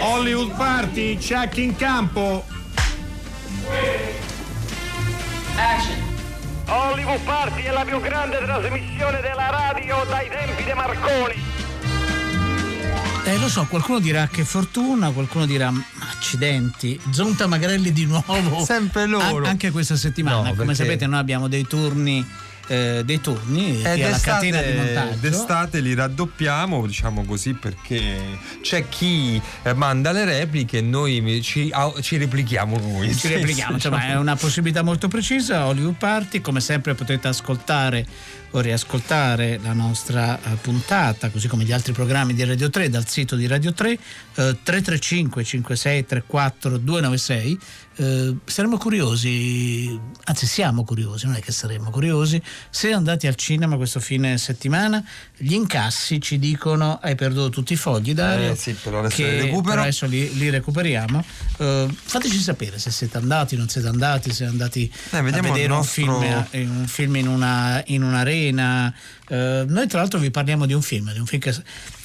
[0.00, 2.44] Hollywood Party, check in campo.
[5.56, 6.00] Action.
[6.66, 11.34] Hollywood Party è la più grande trasmissione della radio dai tempi di Marconi.
[13.24, 15.70] Eh, lo so, qualcuno dirà che fortuna, qualcuno dirà
[16.10, 16.98] accidenti.
[17.10, 18.64] Zonta Magrelli di nuovo.
[18.64, 19.44] Sempre loro.
[19.44, 20.36] A- anche questa settimana.
[20.36, 22.26] No, Come perché- sapete, noi abbiamo dei turni.
[22.66, 28.88] Eh, dei turni è la catena di montaggio d'estate li raddoppiamo, diciamo così, perché c'è
[28.88, 33.14] chi eh, manda le repliche e noi ci, ci replichiamo noi.
[33.14, 35.66] ci replichiamo, insomma è una possibilità molto precisa.
[35.66, 38.06] Hollywood Party, come sempre potete ascoltare
[38.52, 43.06] o riascoltare la nostra eh, puntata, così come gli altri programmi di Radio 3 dal
[43.06, 43.98] sito di Radio 3 eh,
[44.34, 47.58] 335 56 34 296.
[47.96, 52.40] Eh, saremo curiosi, anzi siamo curiosi, non è che saremo curiosi,
[52.70, 55.04] se andati al cinema questo fine settimana
[55.36, 59.42] gli incassi ci dicono hai perduto tutti i fogli Dario Eh, sì, però adesso che
[59.42, 61.24] li adesso li, li recuperiamo.
[61.58, 65.66] Eh, fateci sapere se siete andati non siete andati se siete andati Eh, a vedere
[65.66, 66.20] nostro- un
[66.50, 68.94] film, un film in, una, in un'arena.
[69.28, 71.54] Eh, noi tra l'altro vi parliamo di un film di un film che,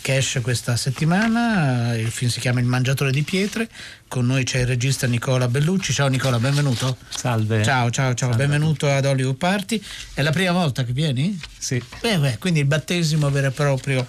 [0.02, 1.96] che esce questa settimana.
[1.96, 3.70] Il film si chiama Il mangiatore di pietre.
[4.08, 7.64] Con noi c'è il regista Nicola Bellucci ciao Nicola benvenuto Salve.
[7.64, 9.82] ciao ciao ciao benvenuto ad Hollywood Party
[10.14, 11.40] è la prima volta che vieni?
[11.58, 11.82] Sì.
[12.02, 14.06] Beh, beh, quindi il battesimo vero e proprio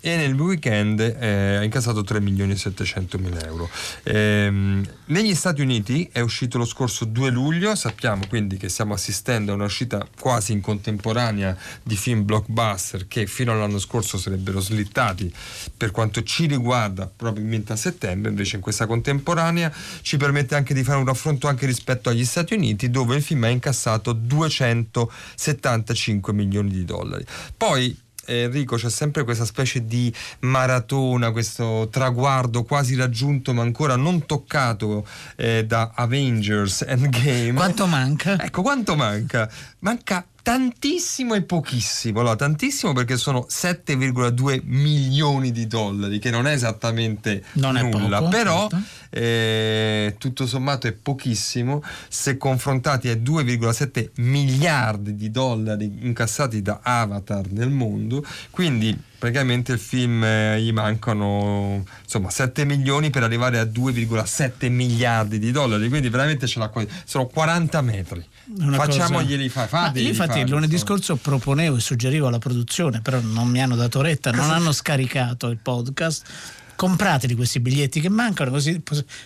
[0.00, 3.68] E nel weekend eh, ha incassato 3 milioni e 700 mila euro.
[4.04, 9.50] Ehm, negli Stati Uniti è uscito lo scorso 2 luglio, sappiamo quindi che stiamo assistendo
[9.50, 15.34] a una uscita quasi in contemporanea di film blockbuster che fino all'anno scorso sarebbero slittati
[15.76, 20.84] per quanto ci riguarda probabilmente a settembre, invece in questa contemporanea ci permette anche di
[20.84, 26.70] fare un raffronto anche rispetto agli Stati Uniti dove il film ha incassato 275 milioni
[26.70, 27.26] di dollari.
[27.56, 34.26] Poi Enrico c'è sempre questa specie di maratona, questo traguardo quasi raggiunto ma ancora non
[34.26, 35.06] toccato
[35.36, 37.52] eh, da Avengers Endgame.
[37.54, 38.42] Quanto manca?
[38.42, 39.50] Ecco, quanto manca?
[39.80, 42.20] Manca tantissimo e pochissimo.
[42.20, 48.20] Allora, tantissimo perché sono 7,2 milioni di dollari, che non è esattamente Non è nulla,
[48.20, 48.86] poco, però certo.
[49.10, 57.50] eh, tutto sommato è pochissimo se confrontati ai 2,7 miliardi di dollari incassati da Avatar
[57.50, 58.24] nel mondo.
[58.50, 65.38] Quindi praticamente il film eh, gli mancano insomma 7 milioni per arrivare a 2,7 miliardi
[65.38, 65.90] di dollari.
[65.90, 66.88] Quindi veramente ce l'ha quasi.
[67.04, 68.26] Sono 40 metri.
[68.56, 70.00] Facciamoglieli cosa- fare.
[70.00, 74.00] Io infatti il lunedì scorso proponevo e suggerivo alla produzione, però non mi hanno dato
[74.00, 76.24] retta, non hanno scaricato il podcast.
[76.74, 78.80] Comprateli questi biglietti che mancano, così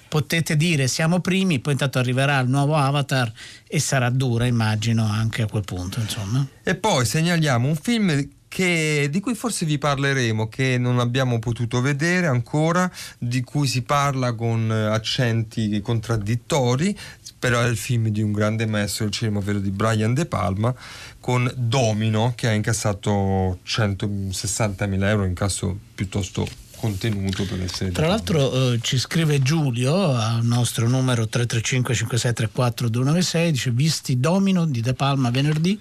[0.08, 3.30] potete dire siamo primi, poi intanto arriverà il nuovo avatar
[3.68, 6.00] e sarà dura, immagino, anche a quel punto.
[6.00, 6.46] Insomma.
[6.62, 11.80] E poi segnaliamo un film che- di cui forse vi parleremo, che non abbiamo potuto
[11.80, 16.96] vedere ancora, di cui si parla con eh, accenti contraddittori,
[17.38, 20.74] però è il film di un grande maestro del cinema, ovvero di Brian De Palma,
[21.18, 26.46] con Domino, che ha incassato 160.000 euro, incasso piuttosto
[26.76, 33.52] contenuto per essere Tra l'altro eh, ci scrive Giulio al nostro numero 335 5634 296,
[33.52, 35.80] dice visti Domino di De Palma venerdì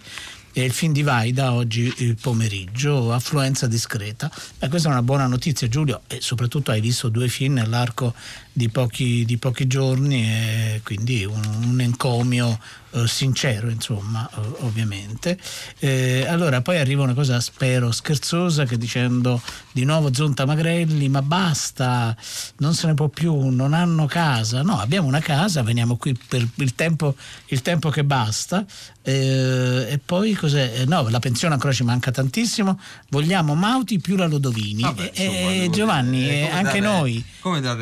[0.53, 4.31] e il film di Vaida oggi pomeriggio, affluenza discreta.
[4.59, 8.13] E questa è una buona notizia Giulio e soprattutto hai visto due film nell'arco
[8.51, 12.59] di pochi, di pochi giorni e quindi un, un encomio
[12.93, 15.37] eh, sincero, insomma, ovviamente.
[15.79, 21.21] Eh, allora poi arriva una cosa, spero, scherzosa che dicendo di nuovo Zonta Magrelli, ma
[21.21, 22.15] basta,
[22.57, 24.61] non se ne può più, non hanno casa.
[24.61, 27.15] No, abbiamo una casa, veniamo qui per il tempo,
[27.47, 28.65] il tempo che basta.
[29.03, 30.81] Eh, e poi cos'è?
[30.81, 32.77] Eh, no, la pensione ancora ci manca tantissimo.
[33.09, 34.81] Vogliamo Mauti più la Lodovini.
[34.81, 37.25] Vabbè, e, Giovanni, eh, anche dare, noi.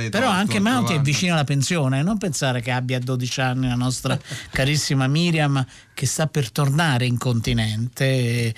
[0.10, 4.19] Però anche Mauti è vicino alla pensione, non pensare che abbia 12 anni la nostra
[4.51, 8.53] carissima Miriam che sta per tornare in continente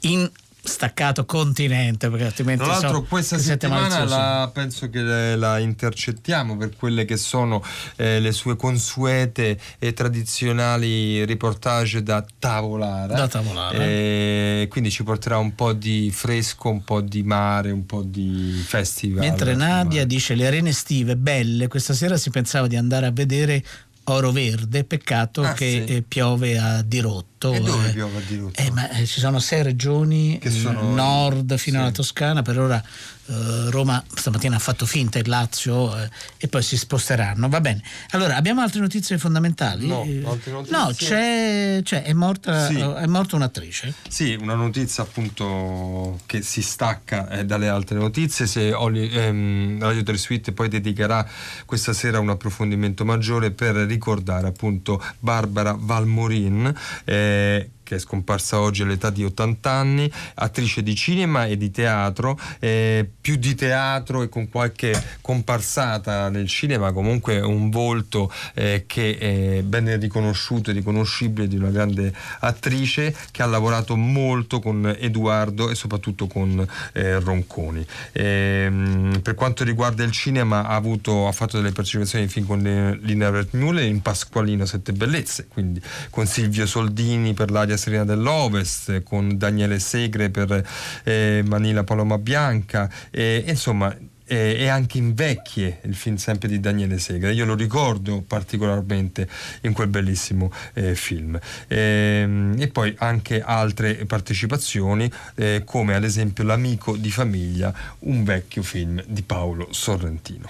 [0.00, 0.30] in
[0.64, 5.02] staccato continente perché altrimenti tra l'altro so questa settimana la, penso che
[5.36, 7.62] la intercettiamo per quelle che sono
[7.96, 13.14] eh, le sue consuete e tradizionali riportage da tavolare.
[13.14, 13.78] Da tavolare.
[13.78, 18.62] Eh, quindi ci porterà un po' di fresco un po' di mare un po' di
[18.66, 19.20] festival.
[19.20, 21.68] Mentre Nadia dice le arene estive belle.
[21.68, 23.62] Questa sera si pensava di andare a vedere
[24.04, 25.94] oro verde, peccato ah, che sì.
[25.94, 27.33] Eh, piove a dirotto.
[27.52, 28.60] E dove eh, piove a dirotto?
[28.60, 30.94] Eh, ma eh, ci sono sei regioni, che sono...
[30.94, 31.82] nord fino sì.
[31.82, 32.82] alla Toscana, per ora
[33.26, 37.48] eh, Roma stamattina ha fatto finta il Lazio eh, e poi si sposteranno.
[37.48, 37.82] Va bene.
[38.10, 39.86] Allora, abbiamo altre notizie fondamentali?
[39.86, 40.00] No,
[40.30, 40.76] altre notizie.
[40.76, 42.78] no c'è, c'è è, morta, sì.
[42.78, 43.94] è morta un'attrice.
[44.08, 48.46] Sì, una notizia appunto che si stacca eh, dalle altre notizie.
[48.46, 51.26] Se Oli, ehm, Radio 3 Suite poi dedicherà
[51.64, 56.74] questa sera un approfondimento maggiore per ricordare appunto Barbara Valmorin.
[57.04, 61.70] Eh, eh, che è scomparsa oggi all'età di 80 anni, attrice di cinema e di
[61.70, 68.84] teatro, eh, più di teatro e con qualche comparsata nel cinema, comunque un volto eh,
[68.86, 74.94] che è ben riconosciuto e riconoscibile di una grande attrice che ha lavorato molto con
[74.98, 77.86] Edoardo e soprattutto con eh, Ronconi.
[78.12, 83.28] Ehm, per quanto riguarda il cinema ha, avuto, ha fatto delle partecipazioni in con Lina
[83.28, 89.36] Wertmüller in Pasqualino Sette Bellezze, quindi con Silvio Soldini per l'aria Italia Serena dell'Ovest con
[89.36, 90.66] Daniele Segre per
[91.04, 92.90] eh, Manila Paloma Bianca.
[93.10, 93.94] E, insomma
[94.26, 97.32] eh, e anche invecchie il film sempre di Daniele Segre.
[97.32, 99.28] Io lo ricordo particolarmente
[99.62, 101.38] in quel bellissimo eh, film.
[101.66, 108.24] E, ehm, e, poi anche altre partecipazioni, eh, come ad esempio L'amico di famiglia, un
[108.24, 110.48] vecchio film di Paolo Sorrentino.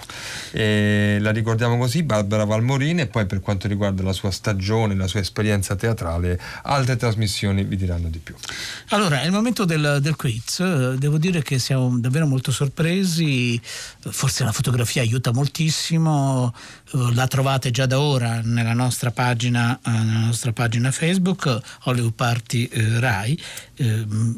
[0.51, 5.07] E la ricordiamo così, Barbara Valmorini, e poi per quanto riguarda la sua stagione, la
[5.07, 8.35] sua esperienza teatrale, altre trasmissioni vi diranno di più.
[8.89, 10.93] Allora, è il momento del, del quiz.
[10.95, 13.59] Devo dire che siamo davvero molto sorpresi
[14.09, 16.53] forse la fotografia aiuta moltissimo,
[16.93, 22.13] eh, la trovate già da ora nella nostra pagina, eh, nella nostra pagina Facebook, Hollywood
[22.13, 23.41] Party eh, Rai.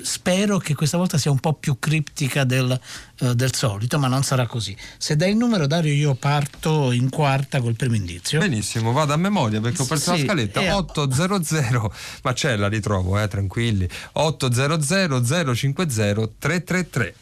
[0.02, 2.80] spero che questa volta sia un po' più criptica del,
[3.36, 4.76] del solito, ma non sarà così.
[4.98, 8.40] Se dai il numero, Dario, io parto in quarta col primo indizio.
[8.40, 10.62] Benissimo, vado a memoria perché ho perso sì, la scaletta.
[10.62, 13.88] Eh, 800, ma c'è, la ritrovo, eh, tranquilli.
[14.14, 17.16] 800 050 333.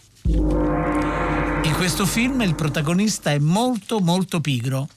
[1.65, 4.87] In questo film il protagonista è molto molto pigro.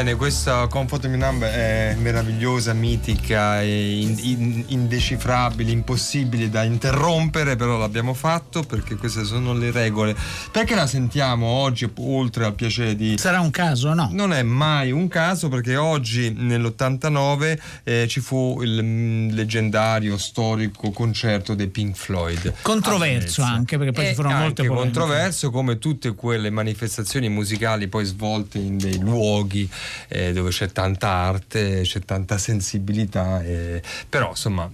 [0.00, 7.76] Bene, questa Comfort Me Number è meravigliosa, mitica, in, in, indecifrabile, impossibile da interrompere, però
[7.76, 10.16] l'abbiamo fatto perché queste sono le regole.
[10.50, 13.18] Perché la sentiamo oggi, oltre al piacere di...
[13.18, 14.08] Sarà un caso, no?
[14.10, 20.92] Non è mai un caso perché oggi, nell'89, eh, ci fu il mm, leggendario, storico
[20.92, 22.54] concerto dei Pink Floyd.
[22.62, 24.82] Controverso anche, perché poi e ci furono molte polemiche.
[24.82, 29.68] controverso come tutte quelle manifestazioni musicali poi svolte in dei luoghi
[30.08, 34.70] eh, dove c'è tanta arte, c'è tanta sensibilità, eh, però insomma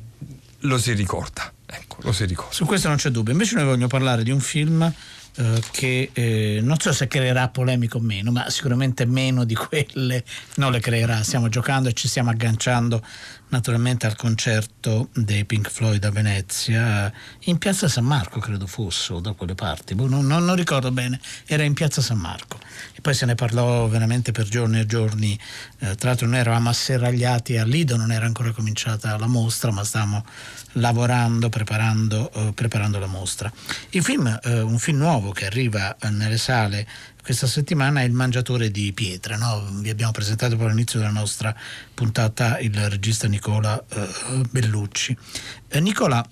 [0.60, 1.52] lo si ricorda.
[1.66, 2.52] Ecco, lo si ricorda.
[2.52, 3.32] Su questo non c'è dubbio.
[3.32, 4.92] Invece noi vogliamo parlare di un film
[5.36, 10.24] eh, che eh, non so se creerà polemica o meno, ma sicuramente meno di quelle
[10.56, 11.22] non le creerà.
[11.22, 13.02] Stiamo giocando e ci stiamo agganciando
[13.48, 17.12] naturalmente al concerto dei Pink Floyd a Venezia,
[17.44, 20.90] in piazza San Marco credo fosse, o da quelle parti, boh, non, non, non, ricordo
[20.90, 22.58] bene, era in piazza San Marco.
[22.94, 25.38] E poi se ne parlò veramente per giorni e giorni,
[25.78, 29.84] eh, tra l'altro noi eravamo asserragliati a Lido, non era ancora cominciata la mostra, ma
[29.84, 30.24] stavamo
[30.76, 33.52] lavorando, preparando, eh, preparando la mostra.
[33.90, 36.86] Il film, eh, un film nuovo che arriva eh, nelle sale
[37.26, 39.36] questa settimana è Il mangiatore di pietre.
[39.36, 39.68] No?
[39.80, 41.52] Vi abbiamo presentato per l'inizio della nostra
[41.92, 45.16] puntata il regista Nicola eh, Bellucci.
[45.66, 46.24] Eh, Nicola,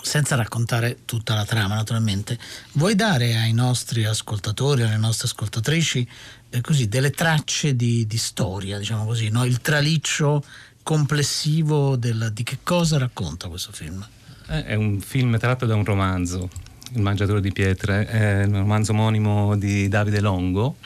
[0.00, 2.38] senza raccontare tutta la trama naturalmente,
[2.74, 6.08] vuoi dare ai nostri ascoltatori, alle nostre ascoltatrici,
[6.50, 9.44] eh, così, delle tracce di, di, storia, diciamo così, no?
[9.44, 10.44] il traliccio
[10.86, 14.06] complessivo del, di che cosa racconta questo film?
[14.46, 16.48] Eh, è un film tratto da un romanzo
[16.92, 20.76] il mangiatore di pietre, è un romanzo omonimo di Davide Longo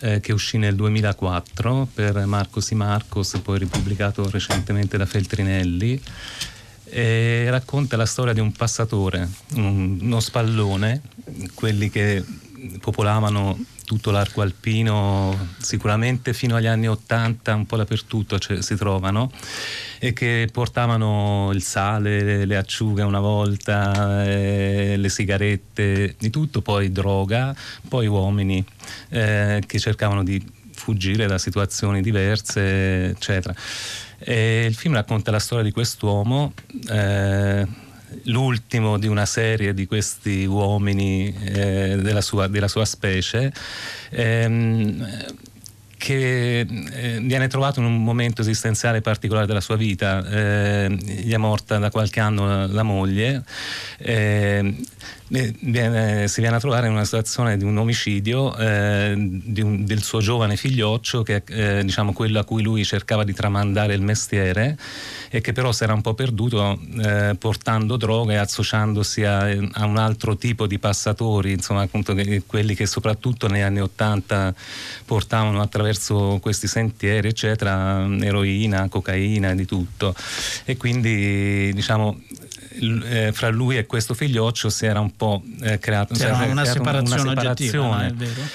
[0.00, 5.98] eh, che uscì nel 2004 per Marcos y Marcos, poi ripubblicato recentemente da Feltrinelli
[6.84, 11.00] e racconta la storia di un passatore, un, uno spallone,
[11.54, 12.22] quelli che
[12.80, 19.30] popolavano tutto l'arco alpino, sicuramente fino agli anni 80 un po' dappertutto cioè, si trovano
[19.98, 26.60] e che portavano il sale, le, le acciughe una volta, eh, le sigarette, di tutto,
[26.60, 27.54] poi droga,
[27.88, 28.62] poi uomini
[29.10, 33.54] eh, che cercavano di fuggire da situazioni diverse, eccetera.
[34.18, 36.52] E il film racconta la storia di quest'uomo.
[36.90, 37.66] Eh,
[38.24, 43.52] l'ultimo di una serie di questi uomini eh, della, sua, della, sua, specie.
[44.10, 45.34] Ehm,
[45.98, 51.36] che eh, viene trovato in un momento esistenziale particolare della sua vita, eh, gli è
[51.36, 53.42] morta da qualche anno la, la moglie,
[53.98, 54.76] eh,
[55.28, 60.02] viene, si viene a trovare in una situazione di un omicidio eh, di un, del
[60.02, 64.02] suo giovane figlioccio, che è eh, diciamo, quello a cui lui cercava di tramandare il
[64.02, 64.78] mestiere
[65.28, 69.84] e che però si era un po' perduto eh, portando droga e associandosi a, a,
[69.84, 72.14] un altro tipo di passatori, insomma appunto
[72.46, 74.54] quelli che soprattutto negli anni Ottanta
[75.04, 80.14] portavano attraverso questi sentieri eccetera eroina, cocaina, di tutto.
[80.64, 82.20] E quindi diciamo
[82.80, 87.22] eh, fra lui e questo figlioccio si era un po' eh, creato C'era una, separazione,
[87.22, 88.06] una separazione.
[88.06, 88.54] Oggettiva,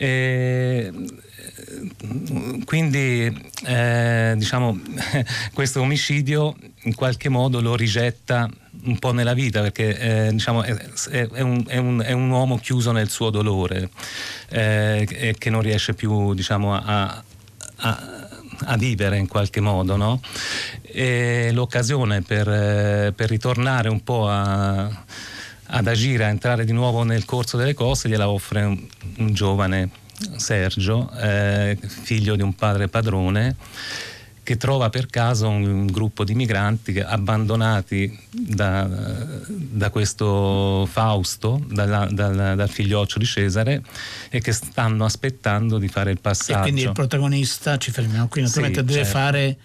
[0.00, 0.92] e,
[2.64, 4.78] quindi eh, diciamo
[5.52, 8.48] questo omicidio in qualche modo lo rigetta
[8.84, 10.74] un po' nella vita perché eh, diciamo, è,
[11.10, 13.90] è, un, è, un, è, un, uomo chiuso nel suo dolore
[14.50, 17.22] eh, e che non riesce più diciamo, a,
[17.76, 18.17] a
[18.64, 20.20] a vivere in qualche modo, no?
[20.82, 24.84] E l'occasione per, eh, per ritornare un po' a,
[25.66, 28.86] ad agire, a entrare di nuovo nel corso delle cose, gliela offre un,
[29.18, 29.90] un giovane
[30.36, 33.56] Sergio, eh, figlio di un padre padrone,
[34.48, 38.88] che trova per caso un, un gruppo di migranti abbandonati da,
[39.46, 43.82] da questo Fausto, dalla, dal, dal, figlioccio di Cesare,
[44.30, 46.60] e che stanno aspettando di fare il passaggio.
[46.60, 49.18] E quindi il protagonista, ci fermiamo qui, naturalmente sì, deve certo.
[49.18, 49.56] fare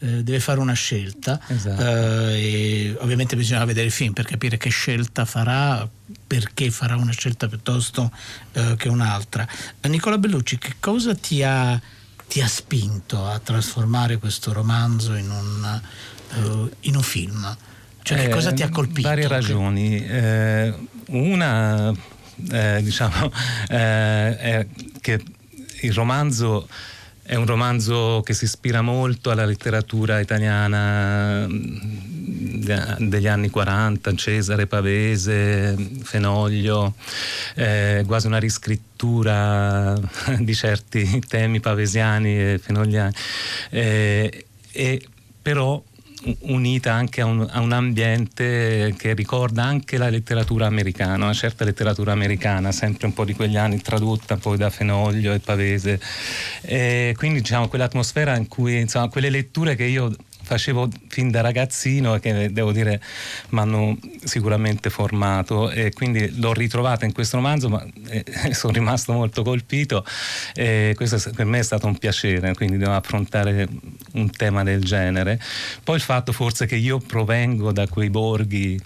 [0.00, 1.82] eh, deve fare una scelta esatto.
[1.82, 5.88] eh, ovviamente bisogna vedere il film per capire che scelta farà
[6.26, 8.12] perché farà una scelta piuttosto
[8.52, 9.48] eh, che un'altra
[9.84, 11.80] Nicola Bellucci che cosa ti ha,
[12.28, 15.80] ti ha, spinto a trasformare questo romanzo in un,
[16.34, 17.56] uh, in un film?
[18.02, 19.08] Cioè che cosa ti ha colpito?
[19.08, 20.06] varie ragioni.
[21.06, 21.92] Una
[22.36, 23.32] diciamo
[23.66, 24.66] è
[25.00, 25.24] che
[25.80, 26.68] il romanzo
[27.26, 34.68] è un romanzo che si ispira molto alla letteratura italiana mm, degli anni 40, Cesare
[34.68, 36.94] Pavese, Fenoglio,
[37.56, 39.94] eh, quasi una riscrittura
[40.38, 43.12] di certi temi pavesiani e fenogliani.
[43.70, 45.08] Eh, e
[45.42, 45.82] però
[46.40, 51.64] unita anche a un, a un, ambiente che ricorda anche la letteratura americana, una certa
[51.64, 56.00] letteratura americana, sempre un po' di quegli anni tradotta poi da Fenoglio e Pavese.
[56.62, 60.10] E quindi diciamo quell'atmosfera in cui insomma quelle letture che io
[60.46, 63.02] facevo fin da ragazzino e che devo dire
[63.50, 65.70] mi hanno sicuramente formato.
[65.70, 68.24] E quindi l'ho ritrovata in questo romanzo ma eh,
[68.54, 70.04] sono rimasto molto colpito.
[70.54, 73.66] E questo per me è stato un piacere quindi devo affrontare
[74.12, 75.40] un tema del genere.
[75.82, 78.80] Poi il fatto forse che io provengo da quei borghi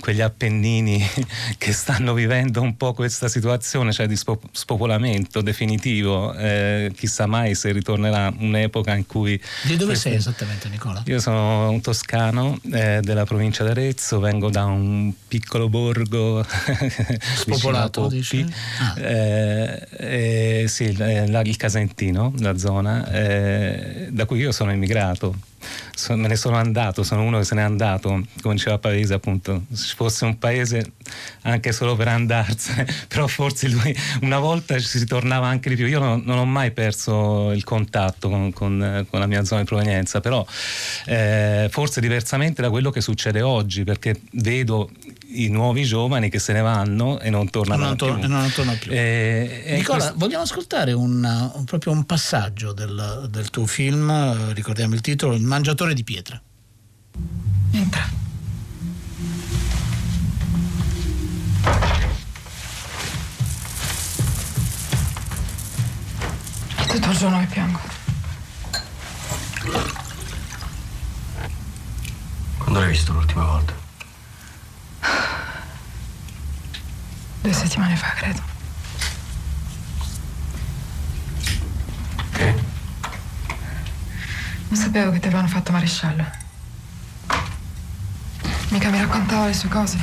[0.00, 1.04] quegli Appennini
[1.58, 6.34] che stanno vivendo un po' questa situazione, cioè di spopolamento definitivo.
[6.34, 9.40] Eh, chissà mai se ritornerà un'epoca in cui.
[9.64, 11.02] Di dove sei esattamente, Nicola?
[11.06, 16.44] Io sono un toscano eh, della provincia d'Arezzo, vengo da un piccolo borgo
[17.36, 18.46] spopolato, dici?
[18.78, 19.00] Ah.
[19.00, 25.48] Eh, eh sì, il Casentino, la zona, eh, da cui io sono emigrato
[25.94, 29.64] so, me ne sono andato, sono uno che se n'è andato, come diceva Pavese appunto,
[29.72, 30.92] se fosse un paese
[31.42, 35.86] anche solo per andarsene, però forse lui una volta ci si tornava anche di più.
[35.86, 39.66] Io non, non ho mai perso il contatto con, con, con, la mia zona di
[39.66, 40.44] provenienza, però
[41.06, 44.90] eh, forse diversamente da quello che succede oggi, perché vedo
[45.32, 48.28] i nuovi giovani che se ne vanno e non tornano non tor- più.
[48.28, 48.90] Non tornano più.
[48.92, 54.94] Eh, Nicola, quest- vogliamo ascoltare un, un, proprio un passaggio del, del tuo film, ricordiamo
[54.94, 56.40] il titolo, Il mangiatore di pietra.
[57.72, 58.08] Entra.
[66.76, 67.78] È tutto il giorno che piango.
[72.58, 73.79] Quando l'hai visto l'ultima volta?
[77.42, 78.42] Due settimane fa, credo.
[82.32, 82.54] Che?
[84.68, 86.24] Non sapevo che ti avevano fatto maresciallo.
[88.68, 89.98] Mica mi raccontava le sue cose.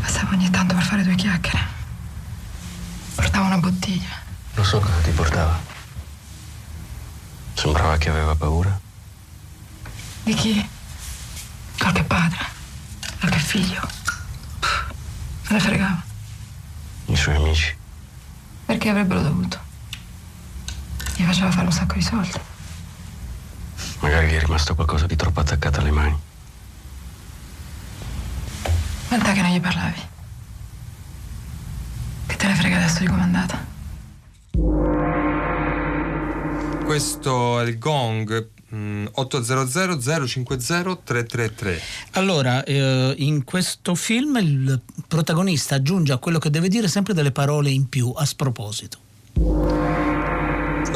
[0.00, 1.64] Passavo ogni tanto per fare due chiacchiere.
[3.16, 4.22] Portava una bottiglia.
[4.54, 5.60] Lo so cosa ti portava.
[7.54, 8.80] Sembrava che aveva paura.
[10.22, 10.68] Di chi?
[11.76, 12.55] Qualche padre.
[13.18, 13.80] Qualche figlio.
[15.48, 16.02] Me ne fregava.
[17.06, 17.76] I suoi amici.
[18.64, 19.58] Perché avrebbero dovuto?
[21.16, 22.40] Gli faceva fare un sacco di soldi.
[24.00, 26.18] Magari gli è rimasto qualcosa di troppo attaccato alle mani.
[29.08, 30.00] Quant'è che non gli parlavi?
[32.26, 33.64] Che te ne frega adesso di com'è andata?
[36.86, 38.48] Questo è il gong
[39.12, 41.80] 800 050 333.
[42.12, 47.32] Allora, eh, in questo film il protagonista aggiunge a quello che deve dire sempre delle
[47.32, 49.75] parole in più a sproposito.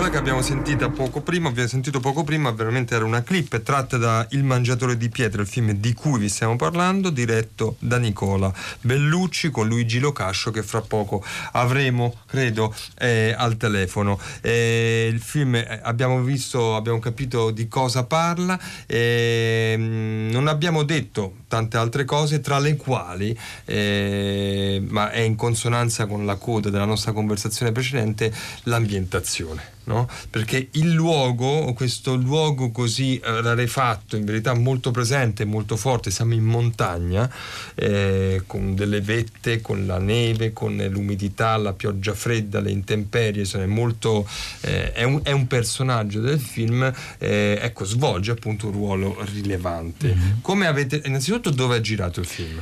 [0.00, 4.26] Quella che abbiamo poco prima, abbiamo sentito poco prima, veramente era una clip tratta da
[4.30, 9.50] Il mangiatore di pietre, il film di cui vi stiamo parlando, diretto da Nicola Bellucci
[9.50, 14.18] con Luigi Locascio che fra poco avremo, credo, eh, al telefono.
[14.40, 21.34] Eh, il film eh, abbiamo visto, abbiamo capito di cosa parla, eh, non abbiamo detto
[21.46, 26.86] tante altre cose, tra le quali, eh, ma è in consonanza con la coda della
[26.86, 28.32] nostra conversazione precedente,
[28.62, 30.08] l'ambientazione no?
[30.30, 36.44] perché il luogo, questo luogo così rarefatto, in verità molto presente, molto forte, siamo in
[36.44, 37.30] montagna,
[37.74, 43.64] eh, con delle vette, con la neve, con l'umidità, la pioggia fredda, le intemperie, insomma,
[43.64, 44.26] è, molto,
[44.60, 50.14] eh, è, un, è, un, personaggio del film, eh, ecco, svolge appunto un ruolo rilevante.
[50.14, 50.40] Mm-hmm.
[50.40, 52.60] Come avete, innanzitutto dove è girato il film?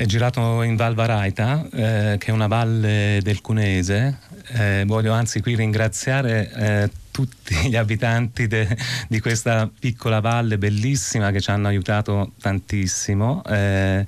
[0.00, 4.18] È girato in Val Varaita, eh, che è una valle del Cunese.
[4.54, 8.66] Eh, voglio anzi qui ringraziare eh, tutti gli abitanti de,
[9.08, 13.42] di questa piccola valle bellissima che ci hanno aiutato tantissimo.
[13.44, 14.06] Eh,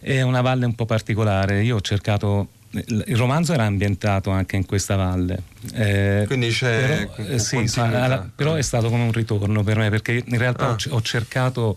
[0.00, 1.64] è una valle un po' particolare.
[1.64, 5.42] Io ho cercato il romanzo era ambientato anche in questa valle.
[5.74, 7.06] Eh, Quindi c'è.
[7.14, 7.70] Però, eh, sì,
[8.34, 10.70] però, è stato come un ritorno per me perché in realtà ah.
[10.70, 11.76] ho, ho cercato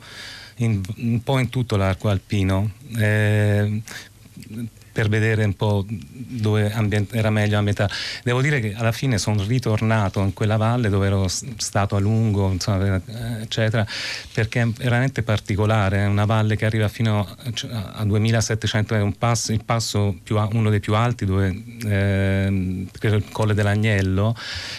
[0.57, 2.71] in, un po' in tutto l'arco alpino.
[2.97, 3.81] Eh,
[4.93, 7.91] per vedere un po' dove ambient- era meglio ambientare.
[8.23, 12.51] Devo dire che alla fine sono ritornato in quella valle dove ero stato a lungo,
[12.51, 13.01] insomma,
[13.41, 13.85] eccetera,
[14.31, 17.27] perché è veramente particolare, è una valle che arriva fino
[17.71, 23.23] a 2700 metri, un passo, il passo più, uno dei più alti, dove, eh, il
[23.31, 24.35] Colle dell'Agnello,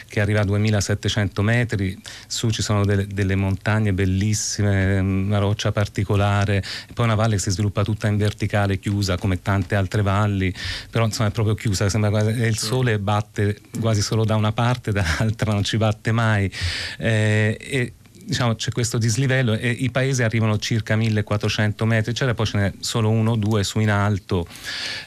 [0.09, 6.62] che arriva a 2700 metri, su ci sono delle, delle montagne bellissime, una roccia particolare,
[6.92, 10.54] poi una valle che si sviluppa tutta in verticale, chiusa come tante altre valli,
[10.88, 15.50] però insomma è proprio chiusa, quasi, il sole batte quasi solo da una parte, dall'altra
[15.52, 16.48] non ci batte mai.
[16.98, 17.92] Eh, e,
[18.24, 22.72] diciamo, c'è questo dislivello e i paesi arrivano circa 1400 metri, eccetera, poi ce n'è
[22.80, 24.46] solo uno o due su in alto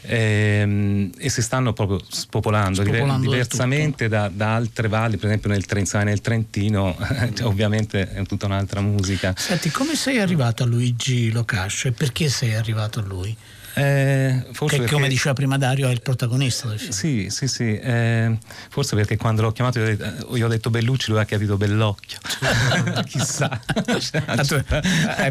[0.02, 5.66] ehm, e si stanno proprio spopolando, Spopolando diversamente da, da altre valli, per esempio nel
[5.66, 6.96] Trenzano nel Trentino,
[7.34, 9.34] cioè, ovviamente è tutta un'altra musica.
[9.36, 13.36] Senti, come sei arrivato a Luigi Locascio e perché sei arrivato a lui?
[13.78, 16.90] Eh, forse che perché- come diceva prima Dario è il protagonista del film.
[16.90, 17.76] Sì, sì, sì.
[17.78, 18.36] eh,
[18.70, 21.56] forse perché quando l'ho chiamato io ho detto, io ho detto Bellucci, lui ha capito
[21.56, 22.18] Bellocchio.
[23.06, 23.60] Chissà.
[23.98, 24.62] Cioè, Ah, tu- eh,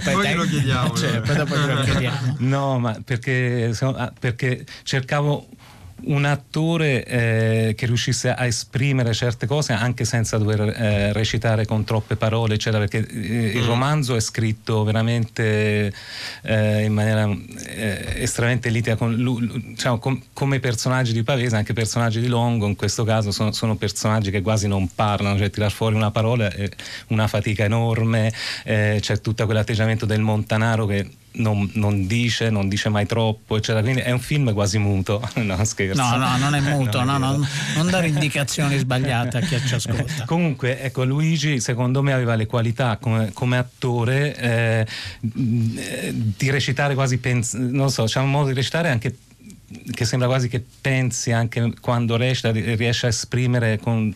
[0.04, 1.20] poi Poi dai- glielo chiediamo, Cioè, eh.
[1.22, 2.36] poi dopo glielo chiediamo.
[2.40, 5.48] No, ma perché, ah, perché cercavo
[6.04, 11.84] un attore eh, che riuscisse a esprimere certe cose anche senza dover eh, recitare con
[11.84, 15.92] troppe parole, eccetera, perché eh, il romanzo è scritto veramente
[16.44, 17.30] eh, in maniera
[17.66, 19.16] eh, estremamente litica, con,
[19.70, 23.32] diciamo, com- come i personaggi di Pavese, anche i personaggi di Longo, in questo caso
[23.32, 26.70] sono, sono personaggi che quasi non parlano, cioè tirar fuori una parola è
[27.08, 28.32] una fatica enorme,
[28.64, 33.82] eh, c'è tutto quell'atteggiamento del Montanaro che non, non dice, non dice mai troppo, eccetera.
[33.82, 35.21] Quindi è un film quasi muto.
[35.47, 36.02] No, scherzo.
[36.02, 37.38] No, no, non è muto, Non no, vero.
[37.41, 40.26] no, non dare indicazioni sbagliate a chi ci ascolta.
[40.28, 44.86] Comunque, ecco, Luigi secondo me aveva le qualità come, come attore eh,
[45.21, 49.15] di recitare quasi, pens- non so, c'è un modo di recitare anche
[49.91, 54.13] che sembra quasi che pensi anche quando recita, ri- riesce a esprimere con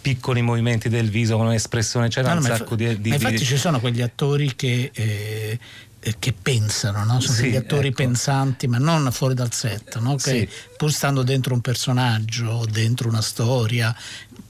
[0.00, 3.00] piccoli movimenti del viso, con un'espressione, c'era No, un no, ma sacco di...
[3.00, 5.58] di- ma infatti ci sono quegli attori che, eh,
[6.18, 7.20] che pensano, no?
[7.20, 7.96] sono Sì, degli attori ecco.
[7.96, 10.14] pensanti, ma non fuori dal set, no?
[10.16, 10.48] che Sì.
[10.76, 13.94] pur stando dentro un personaggio, dentro una storia,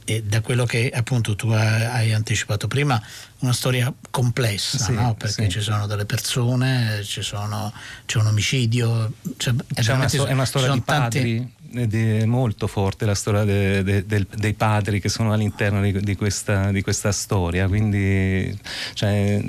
[0.05, 3.01] e da quello che appunto tu hai anticipato prima,
[3.41, 5.15] una storia complessa, Sì, no?
[5.15, 5.51] perché sì.
[5.51, 7.73] ci sono delle persone, ci sono,
[8.07, 13.05] c'è un omicidio, cioè, C'è una, sto- una storia di tanti- padri è molto forte
[13.05, 17.13] la storia de- de- del- dei padri che sono all'interno di, di questa, di questa
[17.13, 18.57] storia quindi
[18.95, 19.41] c'è,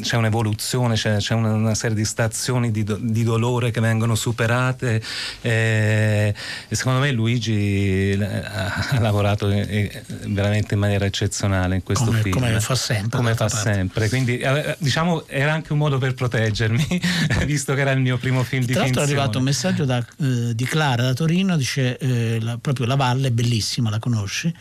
[0.00, 4.14] c'è un'evoluzione c'è, c'è una, una serie di stazioni di, do- di dolore che vengono
[4.14, 5.02] superate
[5.42, 6.34] eh,
[6.68, 9.48] e secondo me Luigi ha, lavorato
[10.26, 12.34] veramente in maniera eccezionale in questo Come- film.
[12.34, 13.72] come fa sempre, come fa parte.
[13.72, 14.08] sempre.
[14.08, 16.86] Quindi eh, diciamo era anche un modo per proteggermi
[17.44, 19.98] visto che era il mio primo film di Tra l'altro è arrivato un messaggio da,
[19.98, 24.54] eh, di Clara da Torino, dice eh, la- proprio la valle è bellissima, la conosci?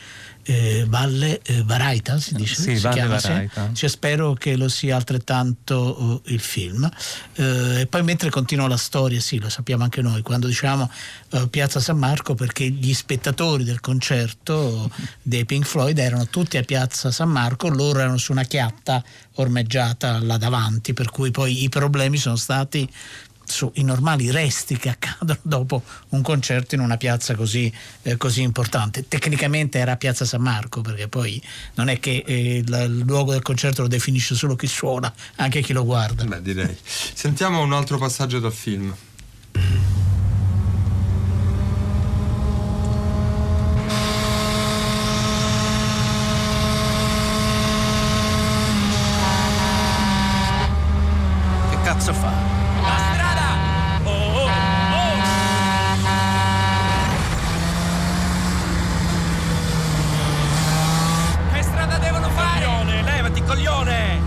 [0.48, 2.54] Eh, valle eh, Varaita si dice?
[2.54, 3.66] Sì, si Valle chiama, Varaita.
[3.68, 6.88] Dice, spero che lo sia altrettanto eh, il film.
[7.36, 10.90] Eh, e poi mentre continua la storia, sì, lo sappiamo anche noi, quando diciamo
[11.32, 14.90] eh, Piazza San Marco, perché gli spettatori del concerto
[15.22, 19.04] dei Pink Floyd erano tutti a Piazza San Marco, loro erano su una chiatta
[19.38, 22.88] ormeggiata là davanti, per cui poi i problemi sono stati
[23.46, 29.08] sui normali resti che accadono dopo un concerto in una piazza così, eh, così importante.
[29.08, 31.42] Tecnicamente era Piazza San Marco, perché poi
[31.76, 35.62] non è che eh, il, il luogo del concerto lo definisce solo chi suona, anche
[35.62, 36.24] chi lo guarda.
[36.24, 36.76] Beh, direi.
[36.84, 38.94] Sentiamo un altro passaggio dal film.
[51.70, 52.32] Che cazzo fa?
[52.82, 53.48] La strada!
[54.04, 54.50] Oh, oh,
[54.92, 55.18] oh!
[61.54, 62.56] Che strada devono fare?
[63.46, 64.22] Coglione!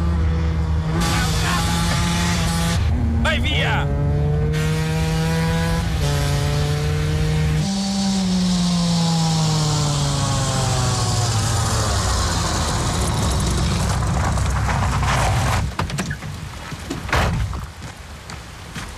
[3.21, 3.87] Vai via!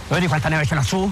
[0.08, 1.10] Vedi quanta neve c'è lassù?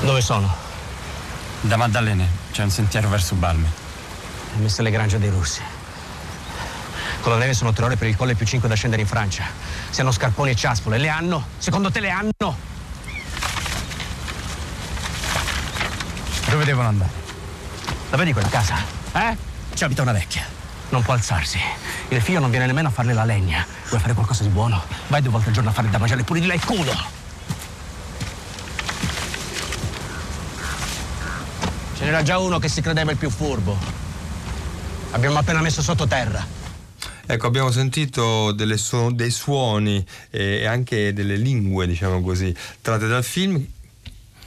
[0.00, 0.69] Dove sono?
[1.62, 3.68] Da Maddalene, c'è un sentiero verso Balme.
[4.56, 5.60] Messe le grange dei russi.
[7.20, 9.44] Con la neve sono tre ore per il colle più cinque da scendere in Francia.
[9.90, 11.48] Se hanno scarponi e ciaspole, le hanno?
[11.58, 12.56] Secondo te le hanno?
[16.48, 17.10] Dove devono andare?
[18.08, 18.76] La vedi quella casa?
[19.12, 19.36] Eh?
[19.74, 20.46] Ci abita una vecchia.
[20.88, 21.60] Non può alzarsi.
[22.08, 23.64] Il figlio non viene nemmeno a farle la legna.
[23.90, 24.82] Vuoi fare qualcosa di buono?
[25.08, 27.19] Vai due volte al giorno a fare da mangiare pure di là il culo.
[32.10, 33.78] Ce n'era già uno che si credeva il più furbo.
[35.12, 36.44] Abbiamo appena messo sottoterra.
[37.24, 43.22] Ecco, abbiamo sentito su- dei suoni eh, e anche delle lingue, diciamo così, tratte dal
[43.22, 43.64] film.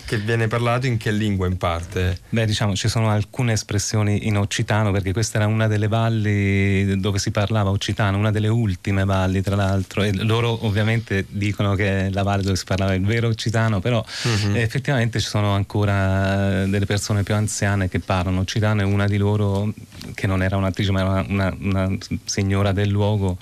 [0.05, 2.19] Che viene parlato in che lingua in parte?
[2.29, 7.19] Beh, diciamo, ci sono alcune espressioni in occitano, perché questa era una delle valli dove
[7.19, 12.09] si parlava occitano, una delle ultime valli, tra l'altro, e loro ovviamente dicono che è
[12.09, 14.55] la valle dove si parlava il vero occitano, però uh-huh.
[14.55, 19.73] effettivamente ci sono ancora delle persone più anziane che parlano occitano e una di loro,
[20.13, 23.37] che non era un'attrice ma era una, una, una signora del luogo,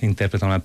[0.00, 0.60] interpreta un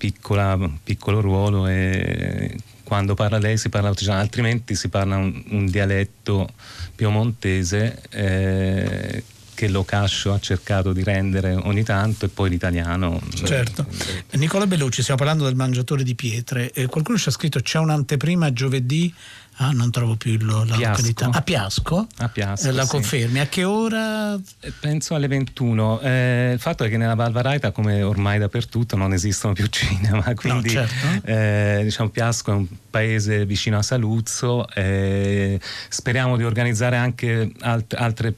[0.82, 2.56] piccolo ruolo e
[2.90, 6.48] quando parla lei si parla occitano, altrimenti si parla un, un dialetto
[6.96, 9.22] piemontese eh,
[9.54, 13.20] che Locascio ha cercato di rendere ogni tanto e poi l'italiano.
[13.32, 13.86] Certo.
[14.32, 16.72] Nicola Bellucci, stiamo parlando del mangiatore di pietre.
[16.72, 19.14] Eh, qualcuno ci ha scritto c'è un'anteprima giovedì
[19.62, 20.88] Ah, non trovo più la Piasco.
[20.88, 21.28] località.
[21.32, 22.06] A Piasco?
[22.16, 22.68] A Piasco.
[22.68, 22.88] Eh, la sì.
[22.88, 23.40] confermi?
[23.40, 24.34] A che ora?
[24.34, 26.00] Eh, penso alle 21.
[26.00, 30.22] Eh, il fatto è che nella Valvaraita, come ormai dappertutto, non esistono più cinema.
[30.34, 31.26] Quindi, no, certo.
[31.26, 34.66] eh, diciamo, Piasco è un paese vicino a Saluzzo.
[34.70, 38.32] Eh, speriamo di organizzare anche alt- altre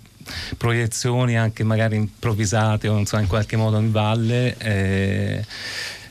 [0.57, 4.57] proiezioni, anche magari improvvisate o so, in qualche modo in valle.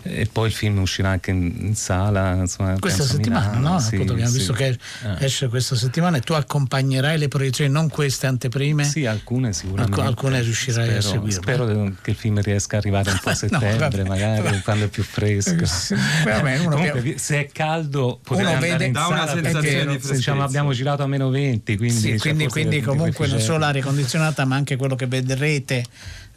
[0.04, 3.80] Eh, e poi il film uscirà anche in, sala insomma, questa settimana Milano, no?
[3.80, 4.38] Sì, Appunto, abbiamo sì.
[4.38, 4.78] visto che eh.
[5.26, 8.84] esce questa settimana e tu accompagnerai le proiezioni non queste anteprime?
[8.84, 10.00] Sì alcune sicuramente.
[10.00, 13.30] Alc- alcune riuscirai spero, a seguire spero che il film riesca ad arrivare un po'
[13.30, 15.66] a settembre no, magari quando è più fresco.
[15.66, 17.14] Sì, bene, comunque più...
[17.18, 21.78] se è caldo potete vede, in sala una perché, diciamo, abbiamo girato a meno 20
[21.78, 25.86] quindi, sì, cioè, quindi, quindi comunque non solo l'aria condizionata ma anche quello che vedrete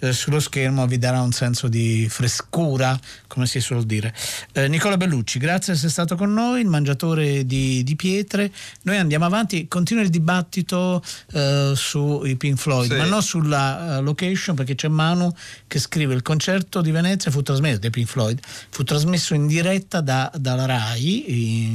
[0.04, 4.14] eh, sullo schermo vi darà un senso di frescura, come si suol dire.
[4.52, 8.52] Eh, Nicola Bellucci, grazie di essere stato con noi, il mangiatore di, di pietre.
[8.82, 12.96] Noi andiamo avanti, continua il dibattito eh, sui Pink Floyd, Sì.
[12.96, 15.32] ma non sulla uh, location, perché c'è Manu
[15.66, 18.40] che scrive il concerto di Venezia fu trasmesso dei Pink Floyd,
[18.70, 21.24] fu trasmesso in diretta da, dalla RAI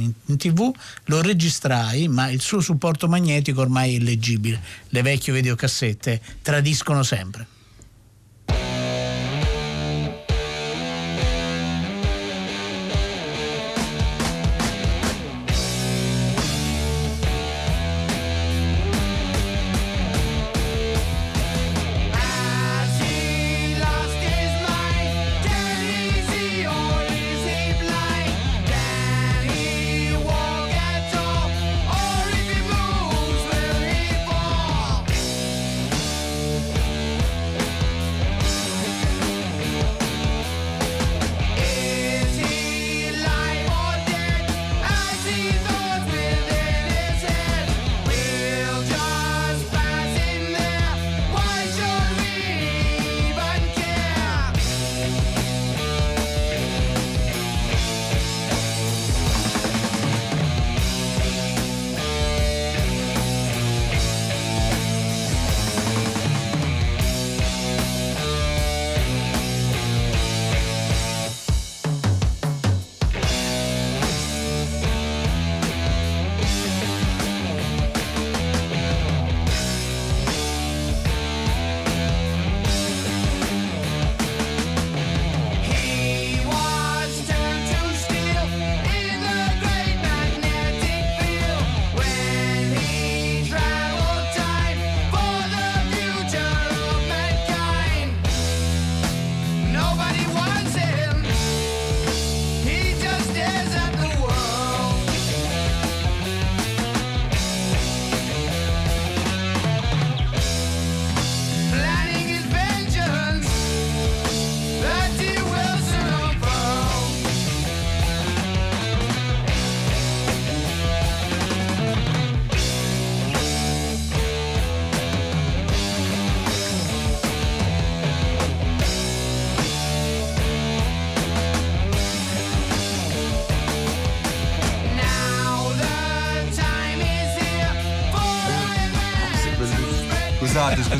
[0.02, 0.72] in, in tv,
[1.04, 4.60] lo registrai, ma il suo supporto magnetico ormai è illeggibile.
[4.88, 7.58] Le vecchie videocassette tradiscono sempre.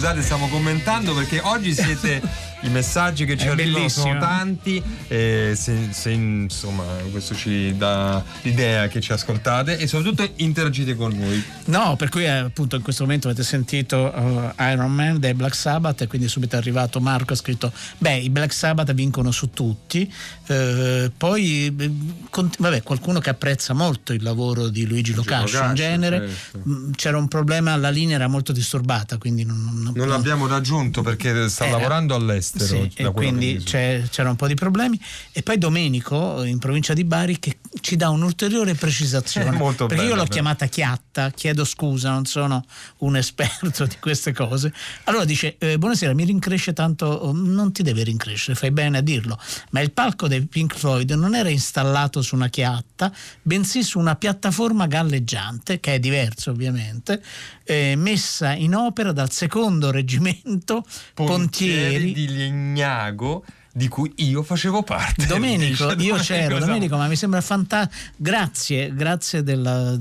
[0.00, 2.22] Scusate, stiamo commentando perché oggi siete.
[2.62, 4.06] I messaggi che ci È arrivano bellissimo.
[4.06, 10.28] sono tanti, e se, se, insomma questo ci dà l'idea che ci ascoltate e soprattutto
[10.36, 11.42] interagite con noi.
[11.66, 15.54] No, per cui eh, appunto in questo momento avete sentito uh, Iron Man dei Black
[15.54, 19.50] Sabbath e quindi subito è arrivato Marco ha scritto beh i Black Sabbath vincono su
[19.50, 20.12] tutti
[20.46, 21.90] Eh, poi eh,
[22.28, 26.68] con- vabbè qualcuno che apprezza molto il lavoro di Luigi Locascio in genere certo.
[26.68, 31.00] Mm, c'era un problema la linea era molto disturbata quindi non, non- Non l'abbiamo raggiunto
[31.02, 32.48] perché sta Era- lavorando all'estero.
[32.58, 32.88] All'estero.
[32.90, 35.00] Sì, e quindi c'erano un po' di problemi.
[35.32, 39.50] E poi Domenico, in provincia di Bari, che ci dà un'ulteriore precisazione.
[39.56, 40.34] Molto perché io bella, l'ho però.
[40.34, 42.64] chiamata chiatta, chiedo scusa, non sono
[42.98, 44.72] un esperto di queste cose.
[45.04, 47.30] Allora dice: eh, Buonasera, mi rincresce tanto.
[47.34, 49.38] Non ti deve rincrescere, fai bene a dirlo.
[49.70, 54.16] Ma il palco dei Pink Floyd non era installato su una chiatta, bensì su una
[54.16, 57.22] piattaforma galleggiante, che è diverso ovviamente,
[57.70, 62.12] eh, messa in opera dal secondo reggimento Pontieri.
[62.12, 65.26] di Legnago di cui io facevo parte.
[65.26, 66.66] Domenico, Dice io c'ero, Zampa.
[66.66, 68.12] Domenico, ma mi sembra fantastico.
[68.16, 69.96] Grazie, grazie della-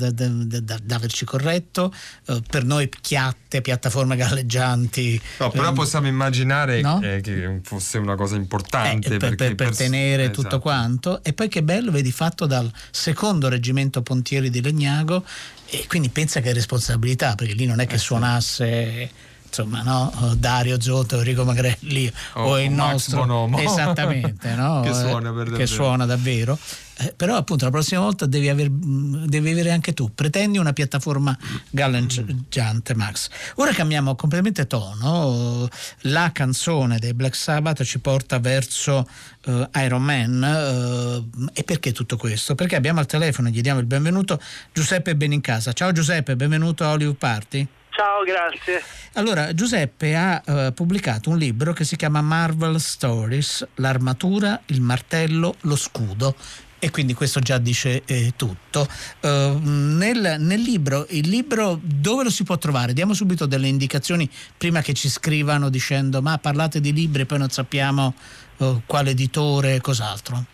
[0.89, 1.93] averci corretto.
[2.25, 5.21] Eh, per noi chiatte, piattaforme galleggianti.
[5.37, 6.99] No, però eh, possiamo immaginare no?
[7.01, 10.41] eh, che fosse una cosa eh, importante per, per- perché per tenere esatto.
[10.41, 15.23] tutto quanto e poi che bello vedi fatto dal secondo reggimento Pontieri di Legnago
[15.67, 19.09] e quindi pensa che è responsabilità perché lì non è che Eh, suonasse
[19.49, 23.57] insomma no Dario Zotto Enrico Magrelli O- o, il nostro Bonomo.
[23.59, 24.81] esattamente no?
[24.85, 25.65] Che Eh, suona per che davvero.
[25.67, 26.57] suona davvero
[27.01, 31.35] Eh, però appunto la prossima volta devi, aver- devi avere anche tu pretendi una piattaforma
[31.71, 35.67] galleggiante Max ora cambiamo completamente tono
[36.01, 39.07] la canzone dei Black Sabbath ci porta verso
[39.45, 42.53] eh, Iron Man eh, e perché tutto questo?
[42.55, 44.39] perché abbiamo al telefono gli diamo il benvenuto
[44.73, 47.67] Giuseppe Benincasa ciao Giuseppe benvenuto a Hollywood Party
[47.99, 48.81] Ciao, grazie.
[49.15, 55.55] allora, Giuseppe ha eh, pubblicato un libro che si chiama Marvel Stories, l'armatura, il martello,
[55.63, 56.33] lo scudo.
[56.79, 58.87] E quindi questo già dice eh, tutto.
[59.19, 62.93] Eh, nel, nel libro, il libro dove lo si può trovare?
[62.93, 67.39] Diamo subito delle indicazioni prima che ci scrivano dicendo ma parlate di libri e poi
[67.39, 68.13] non sappiamo
[68.59, 70.45] eh, quale editore e cos'altro.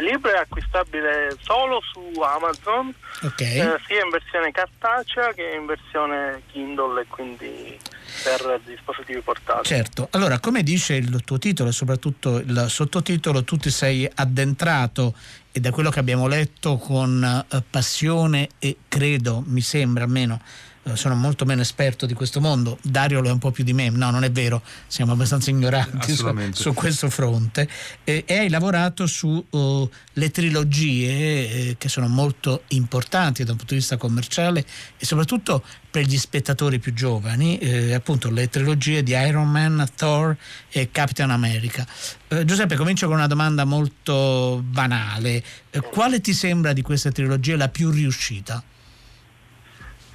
[0.00, 3.40] Libro è acquistabile solo su Amazon, Ok?
[3.40, 7.78] eh, sia in versione cartacea che in versione Kindle e quindi
[8.22, 9.64] per dispositivi portatili.
[9.64, 15.14] Certo, allora come dice il tuo titolo e soprattutto il sottotitolo, tu ti sei addentrato
[15.52, 20.73] e da quello che abbiamo letto con eh, passione e credo, mi sembra almeno, eh,
[20.92, 23.88] sono molto meno esperto di questo mondo, Dario lo è un po' più di me,
[23.88, 27.68] no non è vero, siamo abbastanza ignoranti su, su questo fronte
[28.04, 33.80] eh, e hai lavorato sulle trilogie eh, che sono molto importanti da un punto di
[33.80, 34.64] vista commerciale
[34.98, 40.36] e soprattutto per gli spettatori più giovani, eh, appunto le trilogie di Iron Man, Thor
[40.68, 41.86] e Capitan America.
[42.26, 45.40] Eh, Giuseppe, comincio con una domanda molto banale.
[45.70, 48.60] Eh, quale ti sembra di queste trilogie la più riuscita?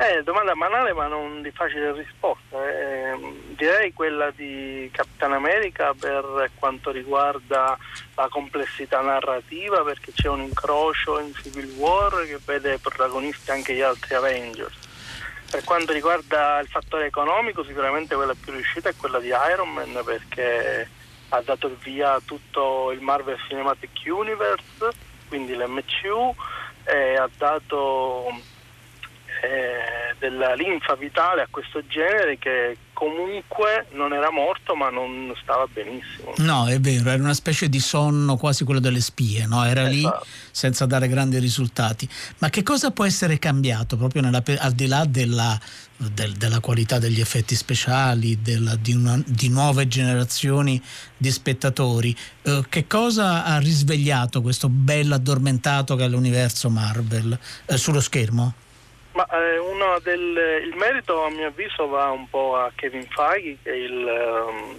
[0.02, 2.58] Eh, domanda banale ma non di facile risposta.
[2.58, 3.18] Eh,
[3.58, 7.78] direi quella di Capitan America per quanto riguarda
[8.16, 13.82] la complessità narrativa perché c'è un incrocio in Civil War che vede protagonisti anche gli
[13.82, 14.78] altri Avengers.
[15.52, 20.02] Per quanto riguarda il fattore economico sicuramente quella più riuscita è quella di Iron Man
[20.06, 20.90] perché
[21.28, 24.92] ha dato il via a tutto il Marvel Cinematic Universe,
[25.28, 26.34] quindi l'MCU,
[26.86, 28.32] e ha dato
[29.42, 35.66] eh, della linfa vitale a questo genere che comunque non era morto ma non stava
[35.72, 36.34] benissimo.
[36.38, 39.64] No, è vero, era una specie di sonno quasi quello delle spie, no?
[39.66, 40.26] era lì Esatto.
[40.52, 42.08] senza dare grandi risultati.
[42.40, 45.58] Ma che cosa può essere cambiato proprio nella al di là della,
[45.96, 50.82] del- della qualità degli effetti speciali, della- di, una- di nuove generazioni
[51.16, 52.14] di spettatori?
[52.42, 58.54] Eh, che cosa ha risvegliato questo bello addormentato che è l'universo Marvel eh, sullo schermo?
[59.12, 63.58] Ma eh, uno del, il merito a mio avviso va un po' a Kevin Feige
[63.64, 64.76] che è il, ehm,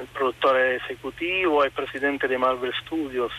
[0.00, 3.32] il produttore esecutivo e presidente dei Marvel Studios.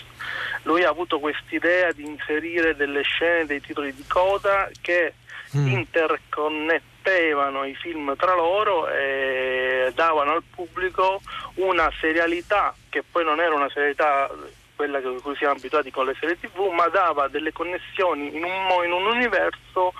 [0.64, 5.14] Lui ha avuto quest'idea di inserire delle scene dei titoli di coda che
[5.54, 11.22] interconnettevano i film tra loro e davano al pubblico
[11.56, 14.30] una serialità che poi non era una serialità
[14.76, 18.84] quella che cui siamo abituati con le serie tv, ma dava delle connessioni in un,
[18.84, 19.94] in un universo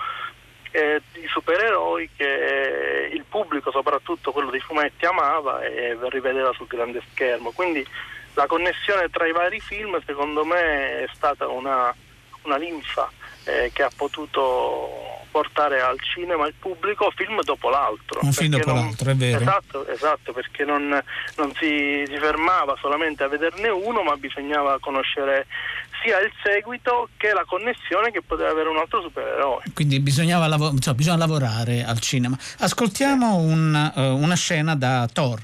[0.72, 7.02] eh, di supereroi che il pubblico, soprattutto quello dei fumetti, amava e rivedeva sul grande
[7.12, 7.52] schermo.
[7.52, 7.86] Quindi
[8.34, 11.94] la connessione tra i vari film secondo me è stata una,
[12.42, 13.10] una linfa
[13.44, 18.20] eh, che ha potuto portare al cinema il pubblico film dopo l'altro.
[18.22, 19.40] Un film dopo non- l'altro, è vero.
[19.40, 20.88] Esatto, esatto, perché non,
[21.36, 25.46] non si, si fermava solamente a vederne uno, ma bisognava conoscere
[26.02, 29.62] sia il seguito che la connessione che poteva avere un altro supereroe.
[29.72, 32.36] Quindi bisognava lavo- cioè, bisogna lavorare al cinema.
[32.58, 35.40] Ascoltiamo un, eh, una scena da Thor.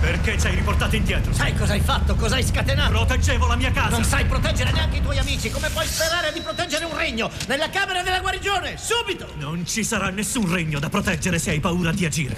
[0.00, 1.32] Per Perché ci hai riportato indietro?
[1.32, 2.14] Sai cosa hai fatto?
[2.14, 2.90] Cosa hai scatenato?
[2.90, 3.90] Proteggevo la mia casa!
[3.90, 5.50] Non sai proteggere neanche i tuoi amici!
[5.50, 7.30] Come puoi sperare di proteggere un regno?
[7.48, 8.76] Nella camera della guarigione!
[8.76, 9.28] Subito!
[9.38, 12.36] Non ci sarà nessun regno da proteggere se hai paura di agire.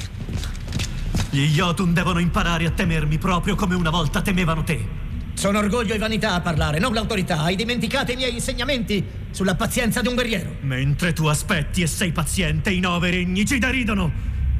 [1.30, 5.06] Gli Jotun devono imparare a temermi proprio come una volta temevano te.
[5.34, 7.42] Sono orgoglio e vanità a parlare, non l'autorità.
[7.42, 10.56] Hai dimenticato i miei insegnamenti sulla pazienza di un guerriero.
[10.62, 14.10] Mentre tu aspetti e sei paziente, i nove regni ci deridono.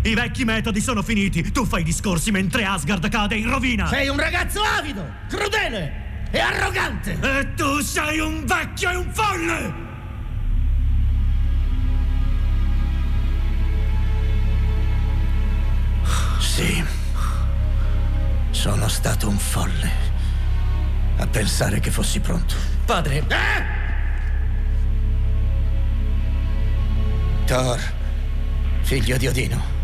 [0.02, 1.50] I vecchi metodi sono finiti.
[1.50, 3.88] Tu fai discorsi mentre Asgard cade in rovina.
[3.88, 7.18] Sei un ragazzo avido, crudele e arrogante.
[7.20, 9.87] E tu sei un vecchio e un folle!
[16.38, 16.84] Sì.
[18.50, 19.90] Sono stato un folle.
[21.18, 22.54] A pensare che fossi pronto.
[22.84, 23.24] Padre,
[27.44, 27.80] Thor,
[28.82, 29.76] figlio di Odino.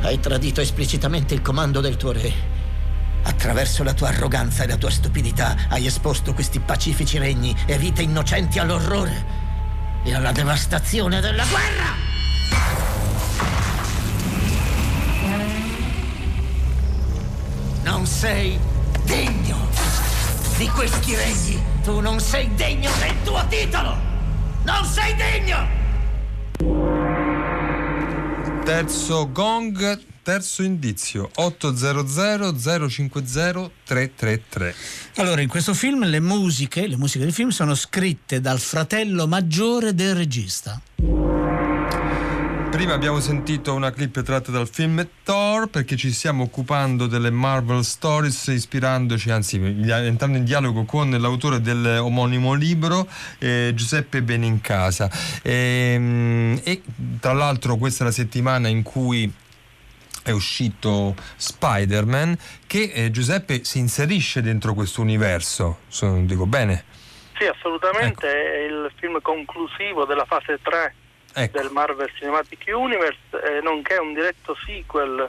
[0.00, 2.32] Hai tradito esplicitamente il comando del tuo re.
[3.22, 8.02] Attraverso la tua arroganza e la tua stupidità hai esposto questi pacifici regni e vite
[8.02, 9.24] innocenti all'orrore
[10.04, 12.03] e alla devastazione della guerra!
[17.84, 18.58] Non sei
[19.04, 19.68] degno
[20.56, 21.62] di questi regni!
[21.82, 23.94] Tu non sei degno del tuo titolo!
[24.64, 25.68] Non sei degno!
[28.64, 34.74] Terzo gong, terzo indizio 800 050 333.
[35.16, 39.94] Allora, in questo film le musiche, le musiche del film sono scritte dal fratello maggiore
[39.94, 40.80] del regista.
[42.74, 47.84] Prima abbiamo sentito una clip tratta dal film Thor perché ci stiamo occupando delle Marvel
[47.84, 53.06] Stories ispirandoci, anzi entrando in dialogo con l'autore del omonimo libro
[53.38, 55.08] eh, Giuseppe Benincasa.
[55.40, 56.82] E, e
[57.20, 59.32] tra l'altro questa è la settimana in cui
[60.24, 66.82] è uscito Spider-Man che eh, Giuseppe si inserisce dentro questo universo, Sono- dico bene.
[67.38, 70.94] Sì, assolutamente, è il film conclusivo della fase 3
[71.34, 71.58] Ecco.
[71.58, 75.28] del Marvel Cinematic Universe, eh, nonché un diretto sequel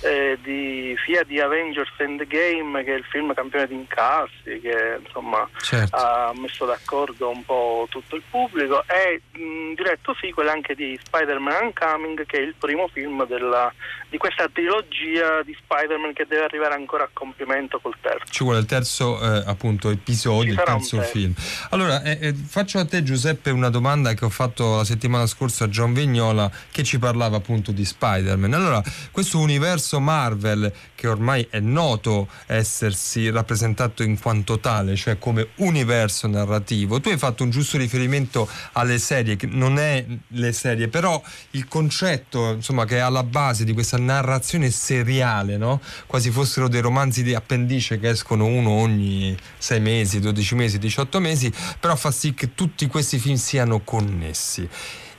[0.00, 5.48] eh, di, sia di Avengers Endgame che è il film campione di incassi che insomma
[5.60, 5.96] Certo.
[5.96, 11.64] ha messo d'accordo un po' tutto il pubblico e un diretto sequel anche di Spider-Man
[11.66, 13.72] Uncoming che è il primo film della-
[14.08, 18.24] di questa trilogia di Spider-Man che deve arrivare ancora a compimento col terzo.
[18.30, 21.00] Ci vuole il terzo eh, appunto episodio, il terzo.
[21.02, 21.34] film.
[21.70, 25.64] Allora, eh, eh, faccio a te Giuseppe una domanda che ho fatto la settimana scorsa
[25.64, 28.54] a John Vignola che ci parlava appunto di Spider-Man.
[28.54, 35.48] Allora, questo universo Marvel che ormai è noto essersi rappresentato in quanto tale, cioè come
[35.56, 40.88] universo narrativo, tu hai fatto un giusto riferimento alle serie, che non è le serie,
[40.88, 41.20] però
[41.52, 45.80] il concetto insomma che è alla base di questa narrazione seriale, no?
[46.06, 51.20] quasi fossero dei romanzi di appendice che escono uno ogni 6 mesi, 12 mesi, 18
[51.20, 54.68] mesi, però fa sì che tutti questi film siano connessi.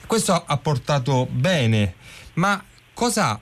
[0.06, 1.94] Questo ha portato bene,
[2.34, 2.62] ma
[2.92, 3.40] cosa ha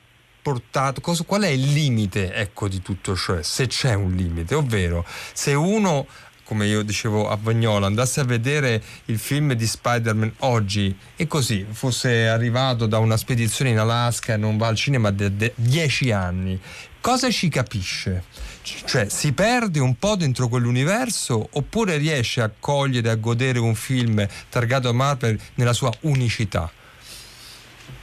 [0.53, 3.43] portato, cosa- qual è il limite ecco, di tutto ciò?
[3.43, 6.07] Se c'è un limite, ovvero se uno
[6.45, 11.67] come io dicevo a Vagnola, andasse a vedere il film di Spider-Man oggi e così
[11.71, 16.11] fosse arrivato da una spedizione in Alaska e non va al cinema da da dieci
[16.11, 16.59] anni,
[17.03, 18.25] cosa ci capisce?
[18.63, 23.75] C- Cioè, si perde un po' dentro quell'universo oppure riesce a cogliere, a godere un
[23.75, 26.73] film targato a Marvel nella sua unicità?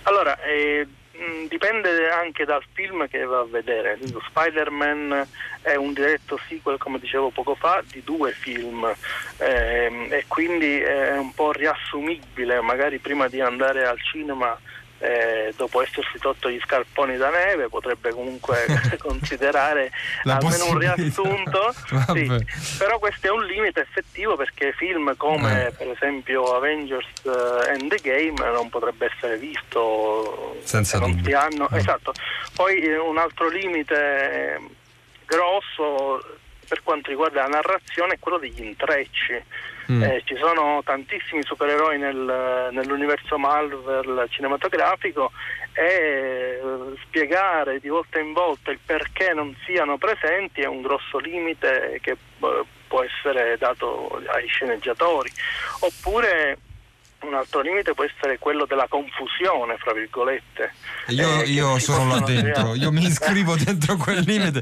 [0.03, 0.85] Allora, eh,
[1.25, 3.97] mh, dipende anche dal film che va a vedere.
[4.29, 5.27] Spider-Man
[5.61, 8.85] è un diretto sequel, come dicevo poco fa, di due film
[9.37, 14.57] ehm, e quindi è un po' riassumibile, magari prima di andare al cinema.
[14.99, 18.65] Eh, dopo essersi tolto gli scarponi da neve potrebbe comunque
[18.99, 19.91] considerare
[20.23, 21.73] almeno un riassunto
[22.13, 22.77] sì.
[22.77, 25.71] Però questo è un limite effettivo perché film come Eh.
[25.71, 31.39] per esempio Avengers eh, Endgame non potrebbe essere visto Senza se non dubbio.
[31.39, 31.77] hanno Eh.
[31.77, 32.13] esatto
[32.55, 33.95] poi eh, un altro limite
[34.55, 34.59] eh,
[35.25, 36.34] grosso
[36.65, 39.41] per quanto riguarda la narrazione è quello degli intrecci
[39.91, 40.01] Mm.
[40.01, 45.31] Eh, ci sono tantissimi supereroi nel- nell'universo Marvel cinematografico
[45.73, 46.59] e eh,
[47.03, 52.11] spiegare di volta in volta il perché non siano presenti è un grosso limite che
[52.11, 55.31] eh, può essere dato ai sceneggiatori.
[55.81, 56.57] Oppure
[57.27, 60.73] un altro limite può essere quello della confusione, fra virgolette.
[61.07, 62.77] Io, eh, io sono là dentro, creare.
[62.77, 64.61] io mi iscrivo dentro quel limite,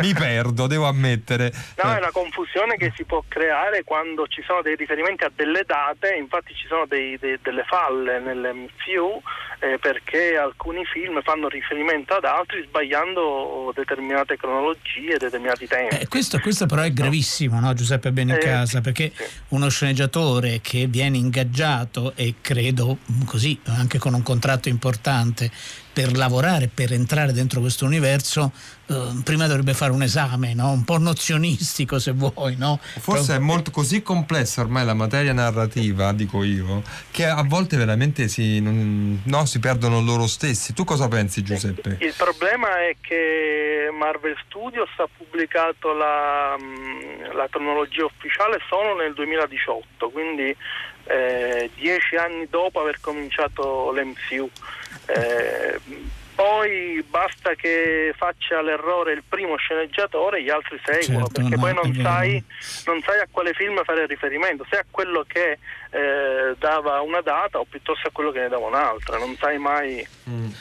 [0.00, 1.52] mi perdo, devo ammettere.
[1.82, 5.30] No, Eh, è una confusione che si può creare quando ci sono dei riferimenti a
[5.34, 9.22] delle date, infatti ci sono dei- dei- delle falle nell'MCU
[9.60, 15.96] eh, perché alcuni film fanno riferimento ad altri sbagliando determinate cronologie, determinati tempi.
[15.96, 19.12] Eh, questo, questo però è gravissimo, no, Giuseppe Benincasa, Eh, perché
[19.48, 25.50] uno sceneggiatore che viene ingaggiato e credo così, anche con un contratto importante,
[25.98, 28.52] per lavorare, per entrare dentro questo universo,
[28.86, 30.70] eh, prima dovrebbe fare un esame, no?
[30.70, 32.54] un po' nozionistico se vuoi.
[32.54, 32.78] No?
[32.80, 38.28] Forse è molto così complessa ormai la materia narrativa, dico io, che a volte veramente
[38.28, 40.72] si, non- no, si perdono loro stessi.
[40.72, 41.96] Tu cosa pensi, Giuseppe?
[41.98, 49.14] Il problema è che Marvel Studios ha pubblicato la, mh, la cronologia ufficiale solo nel
[49.14, 50.54] 2018, quindi
[51.08, 54.48] eh, dieci anni dopo aver cominciato l'MCU.
[55.06, 55.80] Eh,
[56.38, 61.74] poi basta che faccia l'errore il primo sceneggiatore, gli altri seguono, Certo, perché no, poi
[61.74, 62.44] non sai,
[62.86, 65.58] non sai a quale film fare riferimento, se a quello che
[65.90, 70.06] eh, dava una data o piuttosto a quello che ne dava un'altra, non sai mai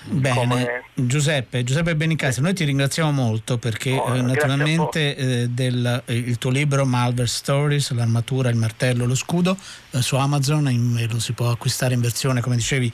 [0.06, 0.84] Bene, come...
[0.96, 6.38] Giuseppe, Giuseppe Benincasa, noi ti ringraziamo molto perché Oh, eh, naturalmente eh, del, eh, il
[6.38, 9.58] tuo libro Malver Stories, l'armatura, il martello, lo scudo
[9.92, 12.92] eh, su Amazon in- eh, lo si può acquistare in versione, come dicevi,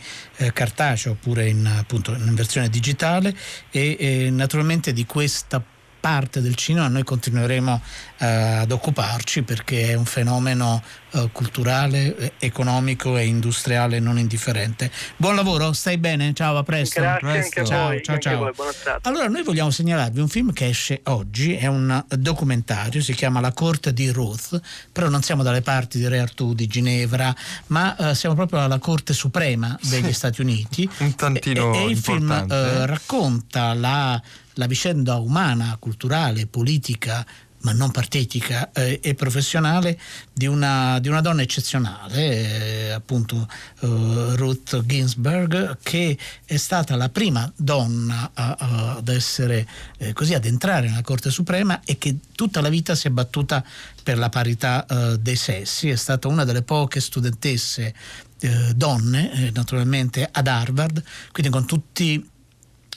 [0.54, 3.36] cartacea oppure in, appunto, in versione digitale
[3.70, 5.64] e eh, naturalmente di questa
[6.04, 7.82] parte del cinema noi continueremo
[8.18, 14.91] eh, ad occuparci perché è un fenomeno eh, culturale, eh, economico e industriale non indifferente.
[15.16, 16.34] Buon lavoro, stai bene?
[16.34, 16.99] Ciao, a presto.
[16.99, 18.39] Grazie anche a ciao, voi, ciao, anche a ciao.
[18.41, 18.99] voi.
[19.04, 23.54] Allora, noi vogliamo segnalarvi un film che esce oggi, è un documentario, si chiama La
[23.54, 24.60] corte di Ruth,
[24.91, 27.34] però non siamo dalle parti di Re Artù, di Ginevra,
[27.68, 30.89] ma eh, siamo proprio alla Corte Suprema degli Stati Uniti.
[30.97, 32.86] Un tantino E, e il film importante, eh, eh?
[32.88, 34.22] racconta la,
[34.56, 37.26] la vicenda umana, culturale, politica,
[37.64, 39.97] ma non partitica eh, e professionale
[40.34, 43.47] di una, di una donna eccezionale, eh, appunto
[43.80, 49.66] eh, Ruth Ginsburg, che è stata la prima donna a- a- ad essere
[49.97, 53.64] eh, così, ad entrare nella Corte Suprema e che tutta la vita si è battuta
[54.04, 57.93] per la parità eh, dei sessi, è stata una delle poche studentesse
[58.41, 61.01] eh, donne, naturalmente ad Harvard,
[61.32, 62.30] quindi con tutti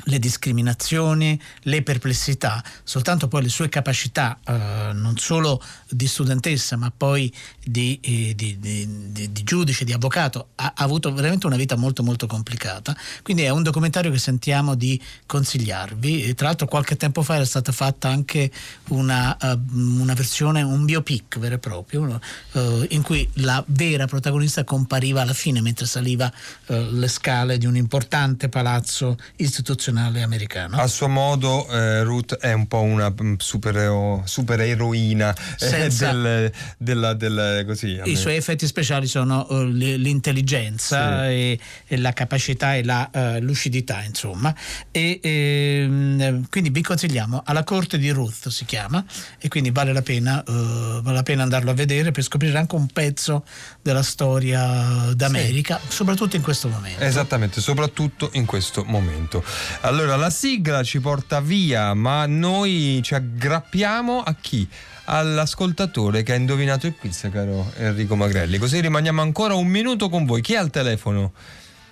[0.08, 6.92] le discriminazioni, le perplessità, soltanto poi le sue capacità eh, non solo di studentessa ma
[6.96, 7.32] poi
[7.64, 11.74] di, eh, di- di- di- di giudice, di avvocato, ha, ha avuto veramente una vita
[11.76, 12.96] molto molto complicata.
[13.22, 16.22] Quindi è un documentario che sentiamo di consigliarvi.
[16.24, 18.50] E tra l'altro qualche tempo fa era stata fatta anche
[18.88, 22.20] una, eh, una versione, un biopic vero e proprio,
[22.52, 26.32] eh, in cui la vera protagonista compariva alla fine mentre saliva
[26.66, 30.76] eh, le scale di un importante palazzo istituzionale americano.
[30.78, 36.52] A suo modo eh, Ruth è un po' una mm, superero- supereroina eh, Senza- del,
[36.78, 41.28] della, del- così, I suoi effetti speciali sono eh, l- l'intelligenza Sì.
[41.28, 44.54] e, e la capacità e la eh, lucidità, insomma.
[44.90, 49.04] E, ehm, quindi vi consigliamo alla corte di Ruth si chiama
[49.38, 52.74] e quindi vale la pena, eh, vale la pena andarlo a vedere per scoprire anche
[52.74, 53.44] un pezzo
[53.82, 57.02] della storia d'America, soprattutto in questo momento.
[57.02, 59.42] Esattamente, soprattutto in questo momento.
[59.86, 64.68] Allora, la sigla ci porta via, ma noi ci aggrappiamo a chi?
[65.04, 68.58] All'ascoltatore che ha indovinato il quiz, caro Enrico Magrelli.
[68.58, 70.40] Così rimaniamo ancora un minuto con voi.
[70.40, 71.32] Chi è al telefono?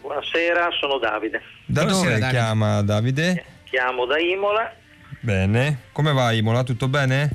[0.01, 1.41] Buonasera, sono Davide.
[1.67, 2.37] Da Buonasera, dove Davide.
[2.37, 3.45] chiama Davide?
[3.63, 4.75] Chiamo da Imola.
[5.21, 5.83] Bene.
[5.93, 6.65] Come va Imola?
[6.65, 7.31] Tutto bene?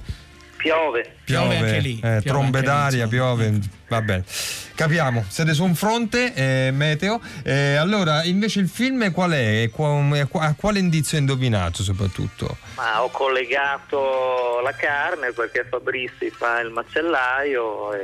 [0.57, 1.18] Piove.
[1.33, 3.35] Piove anche lì, eh, piove trombe anche lì, d'aria, insomma.
[3.35, 3.59] piove.
[3.87, 4.23] Va bene.
[4.79, 7.19] Capiamo, siete su un fronte eh, meteo.
[7.43, 9.69] Eh, allora, invece il film qual è?
[9.69, 12.55] Qua- a quale indizio hai indovinato soprattutto?
[12.75, 17.99] Ma ho collegato la carne perché Fabrizi fa il macellaio e,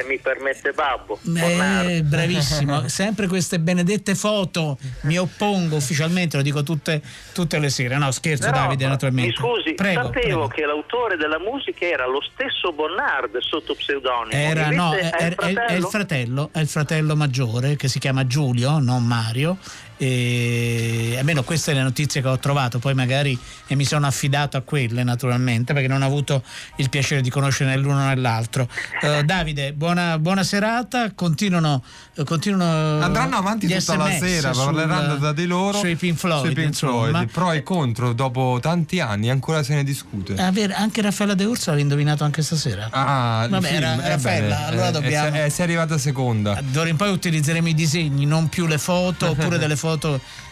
[0.00, 1.18] e mi permette babbo.
[1.34, 4.76] Eh, bravissimo, sempre queste benedette foto.
[5.02, 7.00] Mi oppongo ufficialmente, lo dico tutte,
[7.32, 7.96] tutte le sere.
[7.96, 9.30] No, scherzo, Però, Davide, naturalmente.
[9.30, 10.48] Mi scusi, prego, sapevo prego.
[10.48, 14.30] che l'autore della musica era lo stesso Bonnard sotto pseudonimo.
[14.40, 18.26] Era, no, è, è, il è- il fratello, è il fratello maggiore che si chiama
[18.26, 19.58] Giulio, non Mario.
[20.04, 23.38] E almeno queste le notizie che ho trovato, poi magari
[23.68, 26.42] e mi sono affidato a quelle naturalmente perché non ho avuto
[26.76, 28.68] il piacere di conoscere né l'uno né l'altro.
[29.00, 31.84] Eh, Davide, buona, buona serata, continuano,
[32.16, 36.18] eh, continuano Andranno avanti tutta la SMS sera, sul- parleranno tra di loro sui Pink
[36.18, 36.74] Floyd, sui Pink.
[36.74, 40.34] Floyd, pro e contro dopo tanti anni ancora se ne discute.
[40.34, 42.88] Eh, vero, anche Raffaella De Urso l'ha indovinato anche stasera.
[42.90, 46.60] Ah, Vabbè, film, era Raffaella, allora dobbiamo- eh, sei arrivata seconda.
[46.60, 49.90] D'ora in poi utilizzeremo i disegni, non più le foto, oppure delle foto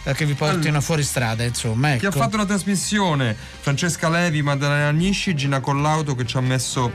[0.04, 1.96] eh, che vi portino fuori strada, insomma.
[1.96, 2.18] Chi ha Ecco.
[2.18, 3.36] fatto la trasmissione?
[3.60, 6.92] Francesca Levi, Maddalena Agnisci, Gina Collauto che ci ha messo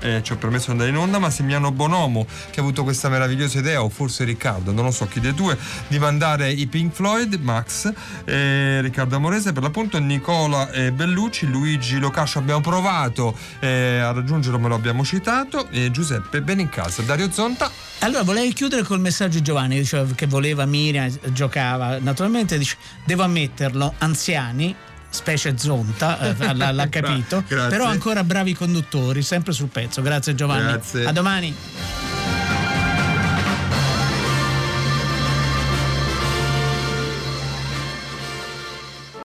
[0.00, 3.58] eh, ci ha permesso di andare in onda, Massimiliano Bonomo che ha avuto questa meravigliosa
[3.58, 5.56] idea, o forse Riccardo, non lo so chi dei due,
[5.88, 7.92] di mandare i Pink Floyd, Max,
[8.24, 14.58] eh, Riccardo Amorese, per l'appunto Nicola eh, Bellucci, Luigi Locascio abbiamo provato eh, a raggiungerlo,
[14.58, 17.70] me lo abbiamo citato, e Giuseppe Benincasa, Dario Zonta.
[18.00, 19.82] Allora volevo chiudere col messaggio di Giovanni
[20.14, 21.98] che voleva Miriam, giocava.
[21.98, 24.74] Naturalmente dice, devo ammetterlo, anziani,
[25.16, 30.02] specie Zonta, eh, l'ha, l'ha capito, però ancora bravi conduttori, sempre sul pezzo.
[30.02, 30.62] Grazie Giovanni.
[30.64, 31.04] Grazie.
[31.06, 32.25] A domani.